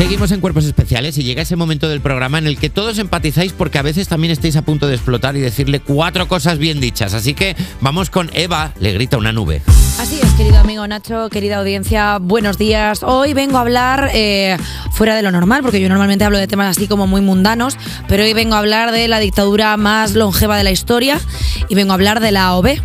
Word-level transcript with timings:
Seguimos 0.00 0.32
en 0.32 0.40
Cuerpos 0.40 0.64
Especiales 0.64 1.18
y 1.18 1.24
llega 1.24 1.42
ese 1.42 1.56
momento 1.56 1.86
del 1.86 2.00
programa 2.00 2.38
en 2.38 2.46
el 2.46 2.56
que 2.56 2.70
todos 2.70 2.98
empatizáis 2.98 3.52
porque 3.52 3.78
a 3.78 3.82
veces 3.82 4.08
también 4.08 4.30
estáis 4.30 4.56
a 4.56 4.62
punto 4.62 4.88
de 4.88 4.94
explotar 4.94 5.36
y 5.36 5.40
decirle 5.40 5.80
cuatro 5.80 6.26
cosas 6.26 6.56
bien 6.56 6.80
dichas. 6.80 7.12
Así 7.12 7.34
que 7.34 7.54
vamos 7.82 8.08
con 8.08 8.30
Eva, 8.32 8.72
le 8.80 8.94
grita 8.94 9.18
una 9.18 9.30
nube. 9.30 9.60
Así 9.98 10.18
es, 10.18 10.32
querido 10.32 10.56
amigo 10.56 10.86
Nacho, 10.88 11.28
querida 11.28 11.58
audiencia, 11.58 12.16
buenos 12.16 12.56
días. 12.56 13.02
Hoy 13.02 13.34
vengo 13.34 13.58
a 13.58 13.60
hablar 13.60 14.10
eh, 14.14 14.56
fuera 14.92 15.14
de 15.14 15.20
lo 15.20 15.32
normal, 15.32 15.60
porque 15.60 15.82
yo 15.82 15.90
normalmente 15.90 16.24
hablo 16.24 16.38
de 16.38 16.46
temas 16.46 16.78
así 16.78 16.88
como 16.88 17.06
muy 17.06 17.20
mundanos, 17.20 17.76
pero 18.08 18.22
hoy 18.22 18.32
vengo 18.32 18.54
a 18.54 18.58
hablar 18.60 18.92
de 18.92 19.06
la 19.06 19.18
dictadura 19.18 19.76
más 19.76 20.14
longeva 20.14 20.56
de 20.56 20.64
la 20.64 20.70
historia 20.70 21.20
y 21.68 21.74
vengo 21.74 21.92
a 21.92 21.94
hablar 21.96 22.20
de 22.20 22.32
la 22.32 22.54
OB. 22.54 22.80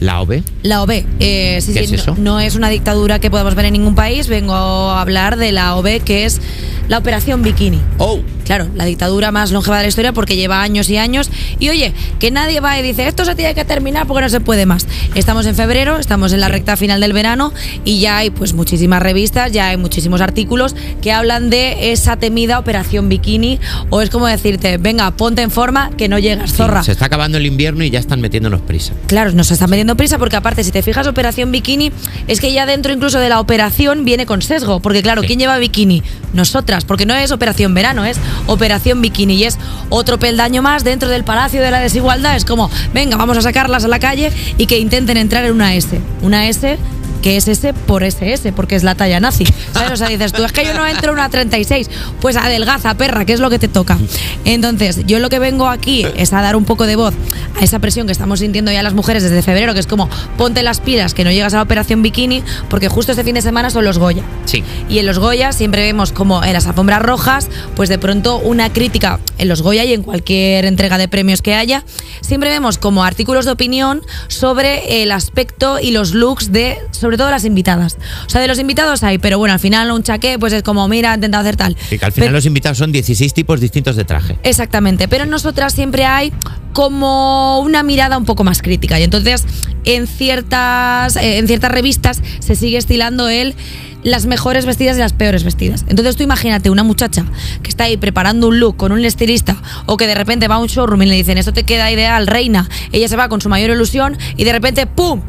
¿La 0.00 0.20
OB? 0.20 0.42
La 0.62 0.82
OB, 0.82 0.90
eh, 1.20 1.58
sí, 1.62 1.72
¿Qué 1.72 1.86
sí, 1.86 1.94
es 1.94 2.06
no- 2.06 2.12
eso? 2.12 2.14
No, 2.18 2.40
es 2.40 2.56
una 2.56 2.68
dictadura 2.68 3.18
que 3.20 3.30
podamos 3.30 3.54
ver 3.54 3.66
en 3.66 3.72
ningún 3.74 3.94
país, 3.94 4.28
vengo 4.28 4.54
a 4.54 5.00
hablar 5.00 5.36
de 5.36 5.52
la 5.52 5.76
OB, 5.76 6.00
que 6.04 6.24
es 6.24 6.40
la 6.88 6.98
Operación 6.98 7.42
Bikini. 7.42 7.80
Oh, 7.98 8.20
Claro, 8.44 8.68
la 8.74 8.84
dictadura 8.84 9.30
más 9.32 9.50
longeva 9.50 9.78
de 9.78 9.84
la 9.84 9.88
historia 9.88 10.12
porque 10.12 10.36
lleva 10.36 10.62
años 10.62 10.88
y 10.90 10.96
años. 10.98 11.30
Y 11.58 11.68
oye, 11.70 11.92
que 12.18 12.30
nadie 12.30 12.60
va 12.60 12.78
y 12.78 12.82
dice, 12.82 13.06
esto 13.08 13.24
se 13.24 13.34
tiene 13.34 13.54
que 13.54 13.64
terminar 13.64 14.06
porque 14.06 14.22
no 14.22 14.28
se 14.28 14.40
puede 14.40 14.66
más. 14.66 14.86
Estamos 15.14 15.46
en 15.46 15.54
febrero, 15.54 15.98
estamos 15.98 16.32
en 16.32 16.40
la 16.40 16.48
recta 16.48 16.76
final 16.76 17.00
del 17.00 17.12
verano 17.12 17.52
y 17.84 18.00
ya 18.00 18.18
hay 18.18 18.30
pues 18.30 18.52
muchísimas 18.52 19.02
revistas, 19.02 19.52
ya 19.52 19.68
hay 19.68 19.76
muchísimos 19.76 20.20
artículos 20.20 20.74
que 21.02 21.12
hablan 21.12 21.50
de 21.50 21.92
esa 21.92 22.16
temida 22.16 22.58
operación 22.58 23.08
bikini. 23.08 23.58
O 23.90 24.00
es 24.02 24.10
como 24.10 24.26
decirte, 24.26 24.76
venga, 24.78 25.10
ponte 25.12 25.42
en 25.42 25.50
forma 25.50 25.90
que 25.96 26.08
no 26.08 26.18
llegas, 26.18 26.52
zorra. 26.52 26.82
se 26.82 26.92
está 26.92 27.06
acabando 27.06 27.38
el 27.38 27.46
invierno 27.46 27.84
y 27.84 27.90
ya 27.90 27.98
están 27.98 28.20
metiéndonos 28.20 28.60
prisa. 28.60 28.92
Claro, 29.06 29.32
nos 29.32 29.50
están 29.50 29.70
metiendo 29.70 29.96
prisa 29.96 30.18
porque 30.18 30.36
aparte, 30.36 30.64
si 30.64 30.70
te 30.70 30.82
fijas, 30.82 31.06
Operación 31.06 31.50
Bikini, 31.52 31.92
es 32.28 32.40
que 32.40 32.52
ya 32.52 32.66
dentro 32.66 32.92
incluso 32.92 33.18
de 33.20 33.28
la 33.28 33.40
operación 33.40 34.04
viene 34.04 34.26
con 34.26 34.42
sesgo. 34.42 34.80
Porque 34.80 35.02
claro, 35.02 35.22
Sí. 35.22 35.28
¿quién 35.28 35.38
lleva 35.38 35.56
bikini? 35.58 36.02
Nosotras, 36.34 36.84
porque 36.84 37.06
no 37.06 37.14
es 37.14 37.30
Operación 37.30 37.74
Verano, 37.74 38.04
es 38.04 38.18
Operación 38.46 39.02
Bikini 39.02 39.34
y 39.34 39.44
es 39.44 39.58
otro 39.88 40.18
peldaño 40.18 40.62
más 40.62 40.84
dentro 40.84 41.08
del 41.08 41.24
Palacio 41.24 41.60
de 41.60 41.70
la 41.70 41.80
Desigualdad. 41.80 42.36
Es 42.36 42.44
como, 42.44 42.70
venga, 42.92 43.16
vamos 43.16 43.36
a 43.38 43.42
sacarlas 43.42 43.84
a 43.84 43.88
la 43.88 43.98
calle 43.98 44.32
y 44.58 44.66
que 44.66 44.78
intenten 44.78 45.16
entrar 45.16 45.44
en 45.44 45.52
una 45.52 45.74
S. 45.74 46.00
Una 46.22 46.48
S 46.48 46.78
que 47.24 47.38
es 47.38 47.48
S 47.48 47.72
por 47.72 48.04
SS, 48.04 48.52
porque 48.52 48.76
es 48.76 48.82
la 48.82 48.96
talla 48.96 49.18
nazi. 49.18 49.46
¿Sabes? 49.72 49.92
O 49.92 49.96
sea, 49.96 50.08
dices 50.08 50.34
tú, 50.34 50.44
es 50.44 50.52
que 50.52 50.62
yo 50.62 50.74
no 50.74 50.86
entro 50.86 51.12
en 51.12 51.18
una 51.18 51.30
36. 51.30 51.88
Pues 52.20 52.36
adelgaza, 52.36 52.92
perra, 52.98 53.24
que 53.24 53.32
es 53.32 53.40
lo 53.40 53.48
que 53.48 53.58
te 53.58 53.66
toca. 53.66 53.96
Entonces, 54.44 55.06
yo 55.06 55.18
lo 55.18 55.30
que 55.30 55.38
vengo 55.38 55.66
aquí 55.68 56.06
es 56.16 56.34
a 56.34 56.42
dar 56.42 56.54
un 56.54 56.66
poco 56.66 56.84
de 56.84 56.96
voz 56.96 57.14
a 57.58 57.64
esa 57.64 57.78
presión 57.78 58.04
que 58.04 58.12
estamos 58.12 58.40
sintiendo 58.40 58.70
ya 58.72 58.82
las 58.82 58.92
mujeres 58.92 59.22
desde 59.22 59.40
febrero, 59.40 59.72
que 59.72 59.80
es 59.80 59.86
como, 59.86 60.10
ponte 60.36 60.62
las 60.62 60.80
pilas, 60.80 61.14
que 61.14 61.24
no 61.24 61.32
llegas 61.32 61.54
a 61.54 61.56
la 61.56 61.62
operación 61.62 62.02
bikini, 62.02 62.42
porque 62.68 62.88
justo 62.88 63.12
este 63.12 63.24
fin 63.24 63.36
de 63.36 63.40
semana 63.40 63.70
son 63.70 63.86
los 63.86 63.98
Goya. 63.98 64.22
Sí. 64.44 64.62
Y 64.90 64.98
en 64.98 65.06
los 65.06 65.18
Goya 65.18 65.52
siempre 65.52 65.80
vemos 65.80 66.12
como 66.12 66.44
en 66.44 66.52
las 66.52 66.66
alfombras 66.66 67.00
rojas, 67.00 67.48
pues 67.74 67.88
de 67.88 67.98
pronto 67.98 68.36
una 68.36 68.70
crítica 68.70 69.18
en 69.38 69.48
los 69.48 69.62
Goya 69.62 69.84
y 69.84 69.94
en 69.94 70.02
cualquier 70.02 70.66
entrega 70.66 70.98
de 70.98 71.08
premios 71.08 71.40
que 71.40 71.54
haya, 71.54 71.84
siempre 72.20 72.50
vemos 72.50 72.76
como 72.76 73.02
artículos 73.02 73.46
de 73.46 73.52
opinión 73.52 74.02
sobre 74.28 75.02
el 75.02 75.10
aspecto 75.10 75.78
y 75.80 75.90
los 75.90 76.12
looks 76.12 76.52
de, 76.52 76.76
sobre 76.90 77.13
todo 77.16 77.30
las 77.30 77.44
invitadas. 77.44 77.96
O 78.26 78.30
sea, 78.30 78.40
de 78.40 78.48
los 78.48 78.58
invitados 78.58 79.02
hay, 79.02 79.18
pero 79.18 79.38
bueno, 79.38 79.52
al 79.54 79.60
final 79.60 79.90
un 79.90 80.02
chaqué, 80.02 80.38
pues 80.38 80.52
es 80.52 80.62
como, 80.62 80.86
mira, 80.88 81.12
he 81.12 81.14
intentado 81.14 81.42
hacer 81.42 81.56
tal. 81.56 81.76
Y 81.90 81.98
que 81.98 82.04
al 82.04 82.12
final 82.12 82.28
Pero- 82.28 82.36
los 82.36 82.46
invitados 82.46 82.78
son 82.78 82.92
16 82.92 83.32
tipos 83.34 83.60
distintos 83.60 83.96
de 83.96 84.04
traje. 84.04 84.38
Exactamente, 84.42 85.08
pero 85.08 85.24
en 85.24 85.30
nosotras 85.30 85.72
siempre 85.72 86.04
hay 86.04 86.32
como 86.72 87.60
una 87.60 87.82
mirada 87.82 88.18
un 88.18 88.24
poco 88.24 88.42
más 88.44 88.60
crítica 88.60 88.98
y 88.98 89.04
entonces 89.04 89.44
en 89.84 90.06
ciertas 90.08 91.14
eh, 91.16 91.38
en 91.38 91.46
ciertas 91.46 91.70
revistas 91.70 92.20
se 92.40 92.56
sigue 92.56 92.76
estilando 92.78 93.28
el 93.28 93.54
las 94.02 94.26
mejores 94.26 94.66
vestidas 94.66 94.96
y 94.96 95.00
las 95.00 95.14
peores 95.14 95.44
vestidas. 95.44 95.84
Entonces 95.88 96.16
tú 96.16 96.22
imagínate 96.24 96.68
una 96.68 96.82
muchacha 96.82 97.24
que 97.62 97.70
está 97.70 97.84
ahí 97.84 97.96
preparando 97.96 98.48
un 98.48 98.60
look 98.60 98.76
con 98.76 98.92
un 98.92 99.02
estilista 99.04 99.56
o 99.86 99.96
que 99.96 100.06
de 100.06 100.14
repente 100.14 100.46
va 100.46 100.56
a 100.56 100.58
un 100.58 100.66
showroom 100.66 101.00
y 101.02 101.06
le 101.06 101.14
dicen 101.14 101.38
esto 101.38 101.52
te 101.54 101.62
queda 101.64 101.90
ideal, 101.90 102.26
reina. 102.26 102.68
Ella 102.92 103.08
se 103.08 103.16
va 103.16 103.28
con 103.30 103.40
su 103.40 103.48
mayor 103.48 103.70
ilusión 103.70 104.18
y 104.36 104.44
de 104.44 104.52
repente 104.52 104.86
¡pum! 104.86 105.22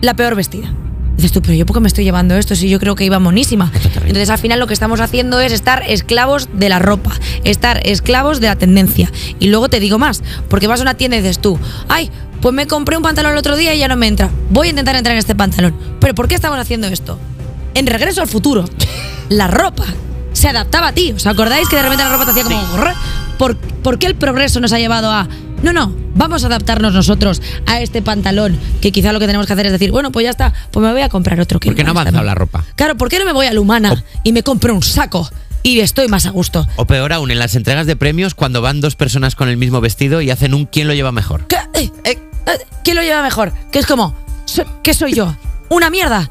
La 0.00 0.14
peor 0.14 0.34
vestida. 0.34 0.72
Dices 1.20 1.32
tú, 1.32 1.42
pero 1.42 1.52
yo 1.52 1.66
por 1.66 1.76
qué 1.76 1.80
me 1.80 1.88
estoy 1.88 2.04
llevando 2.04 2.34
esto 2.34 2.56
si 2.56 2.70
yo 2.70 2.80
creo 2.80 2.94
que 2.94 3.04
iba 3.04 3.18
monísima. 3.18 3.70
Entonces 3.96 4.30
al 4.30 4.38
final 4.38 4.58
lo 4.58 4.66
que 4.66 4.72
estamos 4.72 5.00
haciendo 5.00 5.38
es 5.38 5.52
estar 5.52 5.82
esclavos 5.86 6.48
de 6.54 6.70
la 6.70 6.78
ropa, 6.78 7.12
estar 7.44 7.86
esclavos 7.86 8.40
de 8.40 8.46
la 8.46 8.56
tendencia. 8.56 9.12
Y 9.38 9.48
luego 9.48 9.68
te 9.68 9.80
digo 9.80 9.98
más, 9.98 10.22
porque 10.48 10.66
vas 10.66 10.80
a 10.80 10.82
una 10.82 10.94
tienda 10.94 11.18
y 11.18 11.20
dices 11.20 11.38
tú, 11.38 11.58
ay, 11.90 12.10
pues 12.40 12.54
me 12.54 12.66
compré 12.66 12.96
un 12.96 13.02
pantalón 13.02 13.32
el 13.32 13.38
otro 13.38 13.58
día 13.58 13.74
y 13.74 13.80
ya 13.80 13.88
no 13.88 13.96
me 13.96 14.06
entra. 14.06 14.30
Voy 14.48 14.68
a 14.68 14.70
intentar 14.70 14.96
entrar 14.96 15.12
en 15.12 15.18
este 15.18 15.34
pantalón. 15.34 15.76
Pero 16.00 16.14
¿por 16.14 16.26
qué 16.26 16.36
estamos 16.36 16.58
haciendo 16.58 16.86
esto? 16.86 17.18
En 17.74 17.86
regreso 17.86 18.22
al 18.22 18.28
futuro, 18.28 18.64
la 19.28 19.46
ropa 19.46 19.84
se 20.32 20.48
adaptaba 20.48 20.88
a 20.88 20.92
ti. 20.92 21.12
¿Os 21.14 21.26
acordáis 21.26 21.68
que 21.68 21.76
de 21.76 21.82
repente 21.82 22.02
la 22.02 22.10
ropa 22.12 22.24
te 22.24 22.30
hacía 22.30 22.44
como... 22.44 22.62
"Grr"? 22.78 22.94
¿Por, 23.36 23.56
¿Por 23.58 23.98
qué 23.98 24.06
el 24.06 24.14
progreso 24.14 24.58
nos 24.60 24.72
ha 24.72 24.78
llevado 24.78 25.10
a... 25.10 25.28
No, 25.62 25.74
no, 25.74 25.94
vamos 26.14 26.42
a 26.44 26.46
adaptarnos 26.46 26.94
nosotros 26.94 27.42
a 27.66 27.80
este 27.80 28.00
pantalón, 28.00 28.58
que 28.80 28.92
quizá 28.92 29.12
lo 29.12 29.20
que 29.20 29.26
tenemos 29.26 29.46
que 29.46 29.52
hacer 29.52 29.66
es 29.66 29.72
decir, 29.72 29.90
bueno, 29.90 30.10
pues 30.10 30.24
ya 30.24 30.30
está, 30.30 30.54
pues 30.70 30.84
me 30.84 30.90
voy 30.92 31.02
a 31.02 31.10
comprar 31.10 31.38
otro. 31.38 31.60
que 31.60 31.68
¿Por 31.68 31.76
qué 31.76 31.84
no 31.84 31.92
bien". 31.92 32.24
la 32.24 32.34
ropa? 32.34 32.64
Claro, 32.76 32.96
¿por 32.96 33.10
qué 33.10 33.18
no 33.18 33.26
me 33.26 33.32
voy 33.32 33.46
a 33.46 33.52
Lumana 33.52 34.02
y 34.24 34.32
me 34.32 34.42
compro 34.42 34.74
un 34.74 34.82
saco 34.82 35.28
y 35.62 35.80
estoy 35.80 36.08
más 36.08 36.24
a 36.24 36.30
gusto? 36.30 36.66
O 36.76 36.86
peor 36.86 37.12
aún, 37.12 37.30
en 37.30 37.38
las 37.38 37.54
entregas 37.56 37.86
de 37.86 37.94
premios, 37.94 38.34
cuando 38.34 38.62
van 38.62 38.80
dos 38.80 38.96
personas 38.96 39.34
con 39.34 39.48
el 39.50 39.58
mismo 39.58 39.82
vestido 39.82 40.22
y 40.22 40.30
hacen 40.30 40.54
un 40.54 40.64
quién 40.64 40.88
lo 40.88 40.94
lleva 40.94 41.12
mejor. 41.12 41.46
¿Qué? 41.46 41.56
Eh, 41.74 41.90
eh, 42.04 42.18
eh, 42.46 42.58
¿Quién 42.82 42.96
lo 42.96 43.02
lleva 43.02 43.22
mejor? 43.22 43.52
Que 43.70 43.80
es 43.80 43.86
como, 43.86 44.16
¿qué 44.82 44.94
soy 44.94 45.12
yo? 45.12 45.36
¿Una 45.68 45.90
mierda? 45.90 46.30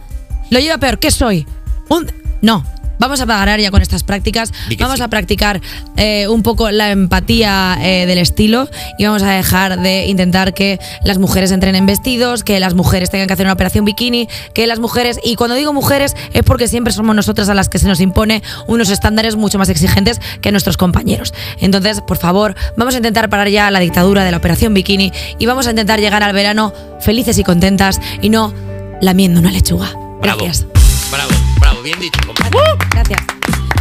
¿Lo 0.50 0.59
lleva 0.59 0.79
peor? 0.79 0.97
¿Qué 0.97 1.12
soy? 1.12 1.45
Un... 1.89 2.12
No. 2.41 2.66
Vamos 2.99 3.21
a 3.21 3.25
parar 3.25 3.59
ya 3.59 3.71
con 3.71 3.81
estas 3.81 4.03
prácticas. 4.03 4.51
Vamos 4.77 4.97
sí. 4.97 5.01
a 5.01 5.07
practicar 5.07 5.61
eh, 5.97 6.27
un 6.27 6.43
poco 6.43 6.69
la 6.69 6.91
empatía 6.91 7.77
eh, 7.81 8.05
del 8.05 8.17
estilo 8.17 8.69
y 8.97 9.05
vamos 9.05 9.23
a 9.23 9.31
dejar 9.31 9.79
de 9.79 10.07
intentar 10.07 10.53
que 10.53 10.79
las 11.03 11.17
mujeres 11.17 11.51
entren 11.51 11.75
en 11.75 11.85
vestidos, 11.85 12.43
que 12.43 12.59
las 12.59 12.73
mujeres 12.73 13.09
tengan 13.09 13.27
que 13.27 13.33
hacer 13.33 13.45
una 13.45 13.53
operación 13.53 13.85
bikini, 13.85 14.27
que 14.53 14.67
las 14.67 14.79
mujeres, 14.79 15.19
y 15.23 15.35
cuando 15.35 15.55
digo 15.55 15.73
mujeres 15.73 16.15
es 16.33 16.43
porque 16.43 16.67
siempre 16.67 16.93
somos 16.93 17.15
nosotras 17.15 17.49
a 17.49 17.53
las 17.53 17.69
que 17.69 17.79
se 17.79 17.88
nos 17.88 18.01
impone 18.01 18.43
unos 18.67 18.89
estándares 18.89 19.35
mucho 19.35 19.57
más 19.57 19.69
exigentes 19.69 20.19
que 20.41 20.51
nuestros 20.51 20.77
compañeros. 20.77 21.33
Entonces, 21.59 22.01
por 22.01 22.17
favor, 22.17 22.55
vamos 22.75 22.93
a 22.93 22.97
intentar 22.97 23.29
parar 23.29 23.49
ya 23.49 23.71
la 23.71 23.79
dictadura 23.79 24.23
de 24.23 24.31
la 24.31 24.38
operación 24.38 24.73
bikini 24.73 25.11
y 25.38 25.45
vamos 25.45 25.67
a 25.67 25.69
intentar 25.69 25.99
llegar 25.99 26.23
al 26.23 26.33
verano 26.33 26.73
felices 26.99 27.38
y 27.38 27.43
contentas 27.43 28.01
y 28.21 28.29
no 28.29 28.53
lamiendo 29.01 29.39
una 29.39 29.51
lechuga. 29.51 29.93
Bravo. 30.21 30.43
Gracias. 30.43 30.65
Bravo, 31.11 31.31
bravo, 31.59 31.81
bien 31.81 31.99
dicho. 31.99 32.19
Gracias. 32.91 33.19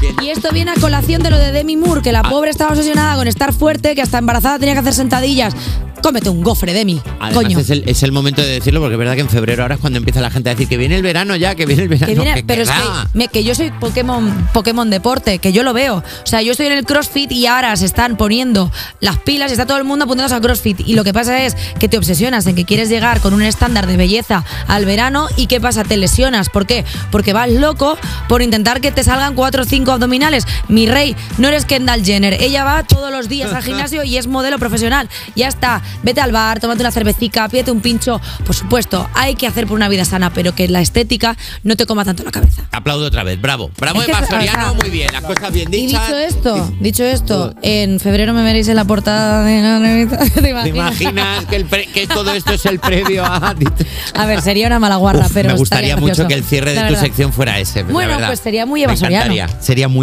Bien. 0.01 0.15
Y 0.23 0.31
esto 0.31 0.51
viene 0.53 0.71
a 0.71 0.75
colación 0.75 1.23
de 1.23 1.31
lo 1.31 1.39
de 1.39 1.51
Demi 1.53 1.77
Moore, 1.77 2.03
que 2.03 2.13
la 2.13 2.21
Ah. 2.21 2.29
pobre 2.31 2.51
estaba 2.51 2.71
obsesionada 2.71 3.17
con 3.17 3.27
estar 3.27 3.53
fuerte, 3.53 3.95
que 3.95 4.03
hasta 4.03 4.19
embarazada 4.19 4.59
tenía 4.59 4.75
que 4.75 4.81
hacer 4.81 4.95
sentadillas. 4.95 5.55
Cómete 6.03 6.31
un 6.31 6.43
gofre, 6.43 6.73
Demi. 6.73 7.01
Además, 7.21 7.33
Coño. 7.45 7.59
es 7.59 7.71
el, 7.71 7.83
es 7.87 8.03
el 8.03 8.13
momento 8.13 8.41
de 8.41 8.49
decirlo 8.49 8.81
porque 8.81 8.95
es 8.95 8.99
verdad 8.99 9.15
que 9.15 9.21
en 9.21 9.29
febrero 9.29 9.63
ahora 9.63 9.75
es 9.75 9.81
cuando 9.81 9.99
empieza 9.99 10.21
la 10.21 10.31
gente 10.31 10.49
a 10.49 10.55
decir 10.55 10.69
que 10.69 10.77
viene 10.77 10.97
el 10.97 11.03
verano 11.03 11.35
ya, 11.37 11.55
que 11.55 11.67
viene 11.67 11.83
el 11.83 11.89
verano. 11.89 12.07
Que 12.07 12.15
viene- 12.15 12.35
que- 12.35 12.45
pero 12.45 12.65
que 12.65 12.71
es 12.71 12.77
que, 12.77 12.89
va. 12.89 13.07
me- 13.15 13.29
que 13.29 13.45
yo 13.45 13.55
soy 13.55 13.71
Pokémon, 13.73 14.49
Pokémon 14.53 14.89
Deporte, 14.91 15.39
que 15.39 15.53
yo 15.53 15.63
lo 15.63 15.73
veo. 15.73 15.97
O 15.97 16.27
sea, 16.27 16.41
yo 16.43 16.53
estoy 16.53 16.67
en 16.67 16.73
el 16.73 16.85
CrossFit 16.85 17.31
y 17.33 17.47
ahora 17.47 17.77
se 17.77 17.85
están 17.87 18.17
poniendo 18.17 18.71
las 19.01 19.19
pilas 19.19 19.51
está 19.53 19.67
todo 19.67 19.77
el 19.79 19.85
mundo 19.85 20.05
apuntándose 20.05 20.35
a 20.37 20.41
CrossFit. 20.41 20.81
Y 20.87 20.95
lo 20.95 21.05
que 21.05 21.13
pasa 21.13 21.45
es 21.45 21.57
que 21.79 21.89
te 21.89 21.99
obsesionas 21.99 22.47
en 22.47 22.55
que 22.55 22.65
quieres 22.65 22.89
llegar 22.89 23.21
con 23.21 23.35
un 23.35 23.43
estándar 23.43 23.87
de 23.87 23.97
belleza 23.97 24.45
al 24.69 24.85
verano 24.85 25.27
y 25.37 25.47
¿qué 25.47 25.61
pasa? 25.61 25.85
Te 25.85 25.97
lesionas. 25.97 26.49
¿Por 26.49 26.67
qué? 26.67 26.85
Porque 27.11 27.33
vas 27.33 27.51
loco 27.51 27.99
por 28.29 28.41
intentar 28.43 28.81
que 28.81 28.93
te 28.93 29.03
salgan 29.05 29.35
cuatro 29.35 29.63
o 29.65 29.67
cinco 29.67 29.93
abdominales. 29.93 30.47
Mi 30.69 30.87
rey, 30.87 31.17
no 31.39 31.49
eres 31.49 31.65
Kendall 31.65 32.05
Jenner. 32.05 32.35
Ella 32.41 32.65
va 32.65 32.83
todos 32.85 33.11
los 33.11 33.29
días 33.29 33.53
al 33.53 33.63
gimnasio 33.63 34.05
y 34.05 34.17
es 34.17 34.27
modelo 34.27 34.59
profesional. 34.59 35.09
Ya 35.35 35.49
está. 35.49 35.83
Vete 36.03 36.21
al 36.21 36.33
bar, 36.33 36.61
tómate 36.61 36.81
una 36.81 36.91
cervecita, 36.91 37.49
pídete 37.49 37.71
un 37.71 37.81
pincho. 37.81 38.21
Por 38.47 38.55
supuesto, 38.55 39.09
hay 39.15 39.35
que 39.35 39.47
hacer 39.47 39.67
por 39.67 39.77
una 39.77 39.89
vida 39.89 40.05
sana, 40.05 40.33
pero 40.33 40.55
que 40.55 40.69
la 40.69 40.81
estética 40.81 41.37
no 41.63 41.77
te 41.77 41.87
coma 41.87 42.05
tanto 42.05 42.23
la 42.23 42.31
cabeza. 42.31 42.63
Aplaudo 42.73 43.07
otra 43.07 43.23
vez, 43.25 43.41
bravo. 43.41 43.71
Bravo 43.79 44.01
Es 44.01 44.07
que 44.07 44.13
Eva 44.13 44.21
es- 44.23 44.29
Soriano, 44.29 44.75
muy 44.75 44.91
bien, 44.91 45.09
las 45.13 45.23
cosas 45.23 45.53
bien 45.53 45.73
Y 45.73 45.87
dichas. 45.87 46.07
dicho 46.07 46.19
esto, 46.19 46.73
dicho 46.81 47.05
esto, 47.05 47.55
en 47.63 48.01
febrero 48.01 48.33
me 48.35 48.43
veréis 48.43 48.69
en 48.69 48.77
la 48.77 48.85
portada 48.85 49.45
de 49.45 49.61
la 49.63 49.79
revista. 49.79 50.19
¿Te 50.35 50.41
¿Te 50.43 50.49
imaginas? 50.51 51.01
imaginas 51.01 51.45
que, 51.47 51.57
el 51.57 51.65
pre- 51.65 51.87
que 51.87 52.07
todo 52.07 52.33
esto 52.33 52.53
es 52.53 52.65
el 52.67 52.79
previo 52.79 53.25
a.? 53.25 53.55
A 54.15 54.27
ver, 54.27 54.41
sería 54.43 54.67
una 54.67 54.79
mala 54.79 54.97
guarra, 54.97 55.27
Uf, 55.27 55.33
pero 55.33 55.51
me 55.51 55.55
gustaría 55.57 55.97
mucho 55.97 56.07
gracioso, 56.07 56.29
que 56.29 56.35
el 56.35 56.45
cierre 56.45 56.71
de 56.71 56.77
la 56.77 56.83
tu 56.83 56.93
verdad. 56.95 57.03
sección 57.03 57.33
fuera 57.33 57.59
ese. 57.59 57.83
la 57.85 57.91
Bueno, 57.93 58.13
verdad. 58.13 58.29
pues 58.29 58.41
sería 58.41 58.67
muy 58.67 58.83
Eva 58.83 58.93
Me 58.93 58.99
Soriano. 58.99 59.33
encantaría, 59.35 59.61
Sería 59.63 59.89
muy 59.89 59.97